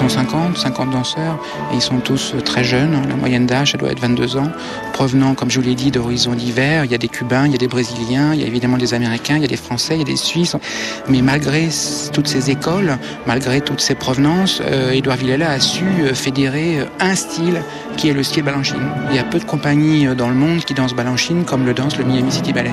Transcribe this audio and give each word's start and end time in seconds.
sont 0.00 0.08
50, 0.08 0.56
50 0.56 0.90
danseurs, 0.90 1.38
et 1.72 1.74
ils 1.74 1.82
sont 1.82 1.98
tous 1.98 2.34
très 2.44 2.64
jeunes. 2.64 2.96
La 3.06 3.16
moyenne 3.16 3.46
d'âge, 3.46 3.72
elle 3.74 3.80
doit 3.80 3.90
être 3.90 4.00
22 4.00 4.38
ans, 4.38 4.50
provenant, 4.94 5.34
comme 5.34 5.50
je 5.50 5.60
vous 5.60 5.66
l'ai 5.66 5.74
dit, 5.74 5.90
d'horizons 5.90 6.32
divers. 6.32 6.86
Il 6.86 6.90
y 6.90 6.94
a 6.94 6.98
des 6.98 7.08
Cubains, 7.08 7.44
il 7.44 7.52
y 7.52 7.54
a 7.54 7.58
des 7.58 7.68
Brésiliens, 7.68 8.32
il 8.32 8.40
y 8.40 8.44
a 8.44 8.46
évidemment 8.46 8.78
des 8.78 8.94
Américains, 8.94 9.36
il 9.36 9.42
y 9.42 9.44
a 9.44 9.48
des 9.48 9.56
Français, 9.56 9.96
il 9.96 9.98
y 9.98 10.02
a 10.02 10.06
des 10.06 10.16
Suisses. 10.16 10.56
Mais 11.08 11.20
malgré 11.20 11.68
toutes 12.14 12.28
ces 12.28 12.50
écoles, 12.50 12.96
malgré 13.26 13.60
toutes 13.60 13.82
ces 13.82 13.94
provenances, 13.94 14.62
euh, 14.64 14.92
Edouard 14.92 15.18
Villela 15.18 15.50
a 15.50 15.60
su 15.60 15.84
euh, 15.84 16.14
fédérer 16.14 16.78
un 16.98 17.14
style 17.14 17.60
qui 17.98 18.08
est 18.08 18.14
le 18.14 18.22
style 18.22 18.44
Balanchine. 18.44 18.88
Il 19.10 19.16
y 19.16 19.18
a 19.18 19.24
peu 19.24 19.38
de 19.38 19.44
compagnies 19.44 20.06
dans 20.16 20.28
le 20.28 20.34
monde 20.34 20.64
qui 20.64 20.72
dansent 20.72 20.94
Balanchine 20.94 21.44
comme 21.44 21.66
le 21.66 21.74
danse 21.74 21.98
le 21.98 22.04
Miami 22.04 22.32
City 22.32 22.54
Ballet. 22.54 22.72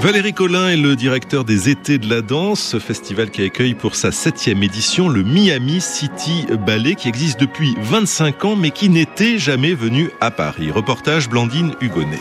Valérie 0.00 0.32
Collin 0.32 0.68
est 0.68 0.76
le 0.76 0.94
directeur 0.94 1.44
des 1.44 1.68
Étés 1.68 1.98
de 1.98 2.08
la 2.08 2.22
Danse, 2.22 2.78
festival 2.78 3.30
qui 3.30 3.42
accueille 3.42 3.74
pour 3.74 3.96
sa 3.96 4.12
septième 4.12 4.62
édition 4.62 5.08
le 5.08 5.24
Miami 5.24 5.80
City 5.80 6.46
Ballet 6.64 6.94
qui 6.94 7.08
existe 7.08 7.40
depuis 7.40 7.76
25 7.80 8.44
ans 8.44 8.54
mais 8.54 8.70
qui 8.70 8.90
n'était 8.90 9.38
jamais 9.38 9.74
venu 9.74 10.12
à 10.20 10.30
Paris. 10.30 10.70
Reportage 10.70 11.28
Blandine 11.28 11.74
Hugonnet. 11.80 12.20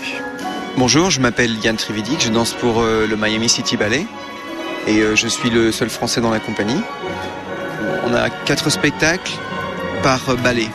Bonjour, 0.75 1.11
je 1.11 1.21
m'appelle 1.21 1.55
Yann 1.63 1.75
Trividic, 1.75 2.19
je 2.23 2.29
danse 2.29 2.53
pour 2.53 2.81
euh, 2.81 3.05
le 3.05 3.15
Miami 3.15 3.47
City 3.47 3.77
Ballet 3.77 4.07
et 4.87 5.01
euh, 5.01 5.15
je 5.15 5.27
suis 5.27 5.51
le 5.51 5.71
seul 5.71 5.89
français 5.89 6.19
dans 6.19 6.31
la 6.31 6.39
compagnie. 6.39 6.81
On 8.07 8.13
a 8.15 8.31
quatre 8.31 8.71
spectacles 8.71 9.33
par 10.01 10.35
ballet 10.37 10.69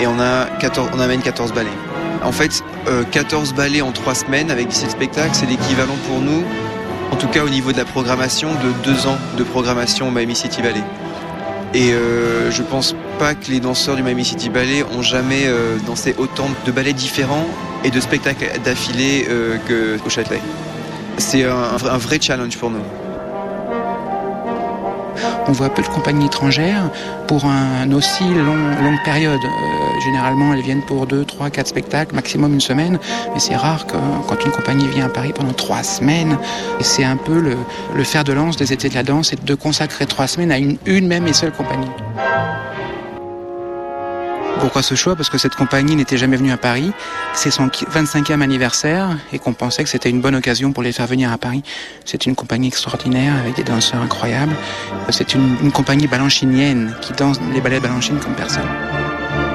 et 0.00 0.06
on, 0.06 0.20
a 0.20 0.44
14, 0.60 0.90
on 0.94 1.00
amène 1.00 1.22
14 1.22 1.52
ballets. 1.52 1.70
En 2.22 2.32
fait, 2.32 2.62
14 3.10 3.50
euh, 3.52 3.56
ballets 3.56 3.82
en 3.82 3.92
3 3.92 4.14
semaines 4.14 4.50
avec 4.50 4.68
17 4.68 4.90
spectacles, 4.90 5.34
c'est 5.34 5.46
l'équivalent 5.46 5.96
pour 6.08 6.20
nous, 6.20 6.44
en 7.10 7.16
tout 7.16 7.28
cas 7.28 7.44
au 7.44 7.48
niveau 7.48 7.72
de 7.72 7.76
la 7.76 7.84
programmation, 7.84 8.48
de 8.50 8.92
2 8.92 9.06
ans 9.06 9.18
de 9.36 9.44
programmation 9.44 10.08
au 10.08 10.10
Miami 10.10 10.36
City 10.36 10.62
Ballet. 10.62 10.84
Et 11.74 11.92
euh, 11.92 12.50
je 12.50 12.62
pense 12.62 12.94
pas 13.18 13.34
que 13.34 13.50
les 13.50 13.60
danseurs 13.60 13.96
du 13.96 14.02
Miami 14.02 14.24
City 14.24 14.48
Ballet 14.48 14.84
ont 14.96 15.02
jamais 15.02 15.46
euh, 15.46 15.78
dansé 15.86 16.14
autant 16.16 16.48
de 16.64 16.72
ballets 16.72 16.92
différents 16.92 17.46
et 17.84 17.90
de 17.90 18.00
spectacles 18.00 18.60
d'affilée 18.64 19.26
qu'au 20.02 20.10
Châtelet. 20.10 20.40
C'est 21.18 21.44
un 21.44 21.98
vrai 21.98 22.18
challenge 22.20 22.56
pour 22.56 22.70
nous. 22.70 22.82
On 25.48 25.52
voit 25.52 25.70
peu 25.70 25.82
de 25.82 25.88
compagnies 25.88 26.26
étrangères 26.26 26.90
pour 27.28 27.44
un 27.44 27.90
aussi 27.92 28.24
long, 28.24 28.56
longue 28.82 29.02
période. 29.04 29.40
Euh, 29.44 30.00
généralement, 30.04 30.52
elles 30.52 30.62
viennent 30.62 30.82
pour 30.82 31.06
2, 31.06 31.24
3, 31.24 31.50
4 31.50 31.66
spectacles, 31.68 32.14
maximum 32.14 32.54
une 32.54 32.60
semaine. 32.60 32.98
Mais 33.32 33.40
c'est 33.40 33.56
rare 33.56 33.86
que 33.86 33.96
quand 34.28 34.44
une 34.44 34.50
compagnie 34.50 34.88
vient 34.88 35.06
à 35.06 35.08
Paris 35.08 35.32
pendant 35.34 35.52
3 35.52 35.82
semaines, 35.82 36.36
c'est 36.80 37.04
un 37.04 37.16
peu 37.16 37.40
le, 37.40 37.56
le 37.94 38.04
fer 38.04 38.24
de 38.24 38.32
lance 38.32 38.56
des 38.56 38.72
étés 38.72 38.88
de 38.88 38.94
la 38.94 39.02
danse, 39.02 39.28
c'est 39.28 39.44
de 39.44 39.54
consacrer 39.54 40.06
3 40.06 40.26
semaines 40.26 40.52
à 40.52 40.58
une, 40.58 40.78
une 40.86 41.06
même 41.06 41.26
et 41.26 41.32
seule 41.32 41.52
compagnie. 41.52 41.90
Pourquoi 44.60 44.82
ce 44.82 44.94
choix 44.94 45.16
Parce 45.16 45.28
que 45.28 45.38
cette 45.38 45.54
compagnie 45.54 45.96
n'était 45.96 46.16
jamais 46.16 46.36
venue 46.36 46.50
à 46.50 46.56
Paris. 46.56 46.92
C'est 47.34 47.50
son 47.50 47.66
25e 47.68 48.40
anniversaire 48.40 49.16
et 49.32 49.38
qu'on 49.38 49.52
pensait 49.52 49.84
que 49.84 49.90
c'était 49.90 50.08
une 50.08 50.20
bonne 50.20 50.34
occasion 50.34 50.72
pour 50.72 50.82
les 50.82 50.92
faire 50.92 51.06
venir 51.06 51.30
à 51.30 51.38
Paris. 51.38 51.62
C'est 52.04 52.26
une 52.26 52.34
compagnie 52.34 52.68
extraordinaire 52.68 53.36
avec 53.36 53.54
des 53.54 53.64
danseurs 53.64 54.00
incroyables. 54.00 54.54
C'est 55.10 55.34
une, 55.34 55.70
compagnie 55.72 56.06
balanchinienne 56.06 56.94
qui 57.02 57.12
danse 57.12 57.38
les 57.52 57.60
ballets 57.60 57.76
de 57.76 57.82
Balanchine 57.82 58.18
comme 58.18 58.34
personne. 58.34 58.66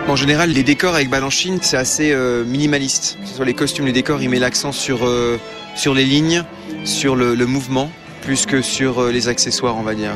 En 0.07 0.15
général, 0.15 0.51
les 0.51 0.63
décors 0.63 0.93
avec 0.93 1.09
Balanchine, 1.09 1.59
c'est 1.61 1.77
assez 1.77 2.11
euh, 2.11 2.43
minimaliste. 2.43 3.17
Que 3.21 3.27
ce 3.27 3.35
soit 3.35 3.45
les 3.45 3.53
costumes, 3.53 3.85
les 3.85 3.93
décors, 3.93 4.21
il 4.21 4.29
met 4.29 4.39
l'accent 4.39 4.71
sur, 4.71 5.07
euh, 5.07 5.39
sur 5.75 5.93
les 5.93 6.05
lignes, 6.05 6.43
sur 6.85 7.15
le, 7.15 7.35
mouvement, 7.45 7.89
plus 8.21 8.45
que 8.45 8.61
sur 8.61 8.99
euh, 8.99 9.11
les 9.11 9.29
accessoires, 9.29 9.77
on 9.77 9.83
va 9.83 9.95
dire. 9.95 10.15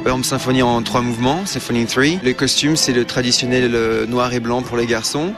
Exemple, 0.00 0.24
symphonie 0.24 0.62
en 0.62 0.82
trois 0.82 1.02
mouvements, 1.02 1.44
Symphony 1.44 1.86
3. 1.86 2.04
Le 2.22 2.32
costume, 2.32 2.76
c'est 2.76 2.92
le 2.92 3.04
traditionnel 3.04 3.70
noir 4.08 4.32
et 4.32 4.40
blanc 4.40 4.62
pour 4.62 4.76
les 4.76 4.86
garçons. 4.86 5.34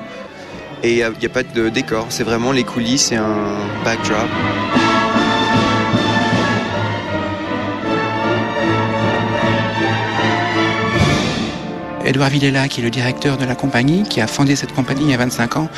Et 0.83 0.99
il 0.99 1.12
n'y 1.19 1.27
a, 1.27 1.29
pas 1.29 1.43
de 1.43 1.69
décor, 1.69 2.07
c'est 2.09 2.25
vraiment 2.25 2.53
les 2.53 2.65
coulisses 2.65 3.12
et 3.12 3.17
un 3.17 3.59
backdrop. 3.84 4.29
Edouard 12.10 12.31
Villela, 12.31 12.66
qui 12.66 12.81
est 12.81 12.82
le 12.82 12.91
directeur 12.91 13.37
de 13.37 13.44
la 13.44 13.54
compagnie, 13.54 14.03
qui 14.03 14.21
a 14.21 14.26
fondé 14.26 14.56
cette 14.56 14.72
compagnie 14.72 15.04
il 15.04 15.10
y 15.10 15.15
a 15.15 15.16
25 15.16 15.56
ans, 15.59 15.69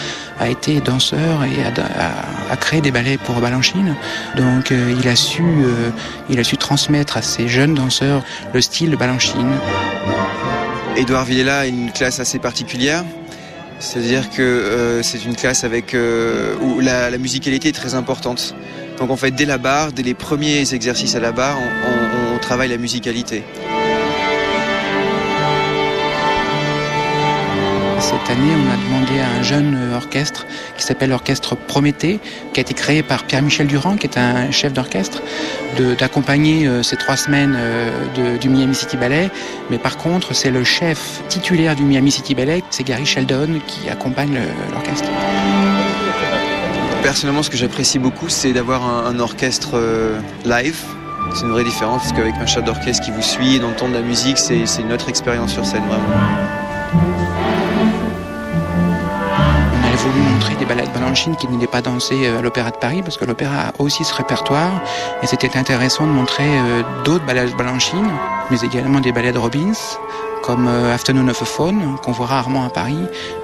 a 0.41 0.49
été 0.49 0.81
danseur 0.81 1.45
et 1.45 1.63
a, 1.63 2.57
créé 2.57 2.81
des 2.81 2.91
ballets 2.91 3.19
pour 3.19 3.39
Balanchine. 3.39 3.95
Donc 4.35 4.73
euh, 4.73 4.95
il, 4.99 5.07
a 5.09 5.15
su, 5.15 5.43
euh, 5.43 5.91
il 6.31 6.41
a 6.41 6.45
su 6.45 6.57
transmettre 6.57 7.19
à 7.19 7.23
ces 7.23 7.49
jeunes 7.49 7.75
danseurs 7.75 8.23
le 8.55 8.63
style 8.63 8.91
de 8.91 8.97
Balanchine. 8.97 9.53
Edouard 10.97 11.27
Villela 11.27 11.61
a 11.61 11.67
une 11.67 11.93
classe 11.93 12.19
assez 12.19 12.39
particulière. 12.39 13.05
C'est-à-dire 13.79 14.31
que 14.31 14.41
euh, 14.41 15.03
c'est 15.03 15.27
une 15.27 15.37
classe 15.37 15.65
avec 15.65 15.95
où 16.63 16.81
la, 16.81 17.11
musicalité 17.19 17.69
est 17.69 17.73
très 17.73 17.95
importante. 17.95 18.55
Donc 18.99 19.11
en 19.11 19.17
fait, 19.17 19.33
dès 19.33 19.45
la 19.45 19.59
barre, 19.59 19.93
dès 19.93 20.03
les 20.03 20.15
premiers 20.15 20.73
exercices 20.73 21.15
à 21.15 21.21
la 21.21 21.33
barre, 21.33 21.59
on 22.35 22.39
travaille 22.39 22.71
la 22.71 22.79
musicalité. 22.79 23.45
Cette 28.13 28.39
année, 28.39 28.53
on 28.55 28.71
a 28.71 28.77
demandé 28.77 29.21
à 29.21 29.41
un 29.41 29.43
jeune 29.43 29.77
orchestre 29.95 30.47
qui 30.77 30.85
s'appelle 30.85 31.11
l'orchestre 31.11 31.57
Prométhée, 31.57 32.21
qui 32.53 32.61
a 32.61 32.63
été 32.63 32.75
créé 32.75 33.03
par 33.03 33.25
Pierre-Michel 33.25 33.67
Durand, 33.67 33.97
qui 33.97 34.07
est 34.07 34.19
un 34.19 34.51
chef 34.51 34.73
d'orchestre, 34.73 35.23
d'accompagner 35.99 36.67
euh, 36.67 36.83
ces 36.83 36.97
trois 36.97 37.17
semaines 37.17 37.57
euh, 37.57 38.37
du 38.39 38.49
Miami 38.49 38.75
City 38.75 38.97
Ballet. 38.97 39.31
Mais 39.71 39.79
par 39.79 39.97
contre, 39.97 40.35
c'est 40.35 40.51
le 40.51 40.63
chef 40.63 41.23
titulaire 41.29 41.75
du 41.75 41.85
Miami 41.85 42.11
City 42.11 42.35
Ballet, 42.35 42.63
c'est 42.71 42.85
Gary 42.85 43.07
Sheldon, 43.07 43.61
qui 43.67 43.89
accompagne 43.89 44.39
l'orchestre. 44.73 45.09
Personnellement, 47.03 47.43
ce 47.43 47.51
que 47.51 47.57
j'apprécie 47.57 47.99
beaucoup, 47.99 48.29
c'est 48.29 48.53
d'avoir 48.53 48.87
un, 48.87 49.19
orchestre 49.19 49.71
euh, 49.75 50.21
live. 50.45 50.79
C'est 51.35 51.43
une 51.43 51.51
vraie 51.51 51.65
différence, 51.65 52.03
parce 52.03 52.13
qu'avec 52.13 52.35
un 52.37 52.47
chef 52.47 52.63
d'orchestre 52.63 53.05
qui 53.05 53.11
vous 53.11 53.23
suit 53.23 53.57
et 53.57 53.59
d'entendre 53.59 53.95
la 53.95 54.03
musique, 54.03 54.39
c'est 54.39 54.65
une 54.79 54.93
autre 54.93 55.09
expérience 55.09 55.53
sur 55.53 55.65
scène, 55.65 55.83
vraiment 55.89 57.62
voulu 60.03 60.21
montrer 60.21 60.55
des 60.57 60.65
ballets 60.65 60.87
de 60.87 60.91
Balanchine 60.91 61.37
qui 61.37 61.47
n'étaient 61.47 61.67
pas 61.67 61.81
dansées 61.81 62.27
euh, 62.27 62.39
à 62.39 62.43
l'Opéra 62.43 62.71
de 62.71 62.77
Paris, 62.77 63.03
parce 63.03 63.17
que 63.17 63.25
l'opéra 63.25 63.69
a 63.69 63.73
aussi 63.79 64.05
ce 64.05 64.15
répertoire, 64.15 64.83
et 65.23 65.27
c'était 65.27 65.57
intéressant 65.57 66.07
de 66.07 66.13
montrer 66.13 66.45
euh, 66.45 66.83
d'autres 67.05 67.25
ballets 67.25 67.47
de 67.47 67.57
Balanchine, 67.57 68.11
mais 68.51 68.59
également 68.61 69.01
des 69.01 69.13
ballets 69.13 69.33
de 69.33 69.39
Robbins, 69.39 69.73
comme 70.43 70.67
euh, 70.67 70.95
Afternoon 70.95 71.29
of 71.29 71.43
a 71.43 71.45
Faune, 71.45 71.97
qu'on 72.03 72.13
voit 72.13 72.27
rarement 72.27 72.65
à 72.65 72.71
Paris, 72.71 72.99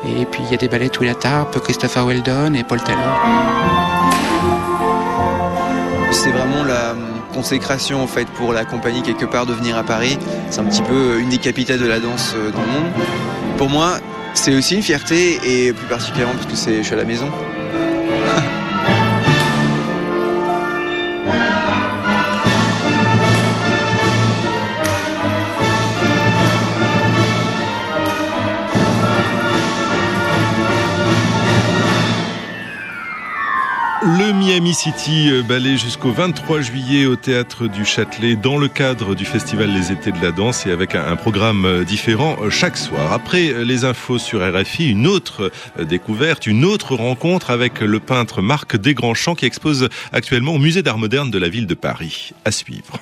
et 0.05 0.25
puis 0.25 0.43
il 0.45 0.51
y 0.51 0.55
a 0.55 0.57
des 0.57 0.69
ballets 0.69 0.89
de 0.89 0.99
Willa 0.99 1.15
Christopher 1.63 2.05
Weldon 2.05 2.55
et 2.55 2.65
Paul 2.65 2.83
Taylor. 2.83 3.03
C'est 6.11 6.31
vraiment 6.31 6.65
la 6.65 6.95
consécration 7.33 8.03
en 8.03 8.07
fait 8.07 8.27
pour 8.31 8.53
la 8.53 8.65
compagnie 8.65 9.03
quelque 9.03 9.27
part 9.27 9.47
de 9.47 9.53
venir 9.53 9.77
à 9.77 9.85
Paris. 9.85 10.19
C'est 10.51 10.61
un 10.61 10.65
petit 10.65 10.83
peu 10.83 11.21
une 11.21 11.29
des 11.29 11.39
capitales 11.39 11.79
de 11.79 11.87
la 11.87 12.01
danse 12.01 12.35
dans 12.35 12.63
le 12.63 12.67
monde. 12.67 12.93
Pour 13.59 13.69
moi, 13.69 13.99
c'est 14.39 14.55
aussi 14.55 14.77
une 14.77 14.83
fierté 14.83 15.39
et 15.45 15.73
plus 15.73 15.87
particulièrement 15.87 16.35
parce 16.35 16.47
que 16.47 16.55
je 16.55 16.83
suis 16.83 16.93
à 16.93 16.97
la 16.97 17.05
maison. 17.05 17.31
Le 34.17 34.33
Miami 34.33 34.73
City 34.73 35.29
euh, 35.31 35.43
Ballet 35.43 35.77
jusqu'au 35.77 36.13
23 36.13 36.63
juillet 36.63 37.05
au 37.05 37.15
théâtre 37.15 37.67
du 37.67 37.85
Châtelet 37.85 38.37
dans 38.37 38.57
le 38.57 38.67
cadre 38.67 39.15
du 39.15 39.27
festival 39.27 39.71
Les 39.71 39.93
Étés 39.93 40.13
de 40.13 40.23
la 40.23 40.33
Danse 40.33 40.65
et 40.67 40.71
avec 40.71 40.95
un, 40.95 41.15
programme 41.15 41.67
euh, 41.67 41.85
différent 41.85 42.39
euh, 42.41 42.49
chaque 42.49 42.79
soir. 42.79 43.13
Après 43.13 43.63
les 43.67 43.85
infos 43.85 44.17
sur 44.17 44.41
RFI, 44.41 44.89
une 44.89 45.07
autre 45.07 45.53
découverte, 45.79 46.47
une 46.47 46.65
autre 46.65 46.95
rencontre 46.95 47.51
avec 47.51 47.81
le 47.81 48.01
peintre 48.01 48.41
Marc 48.41 48.79
Desgrandchamps 48.79 49.35
qui 49.35 49.45
expose 49.45 49.91
actuellement 50.11 50.55
au 50.55 50.59
musée 50.59 50.83
d'art 50.83 50.97
moderne 50.97 51.31
de 51.31 51.39
la 51.39 51.51
ville 51.51 51.67
de 51.67 51.75
Paris. 51.75 52.33
À 52.47 52.51
suivre. 52.51 52.99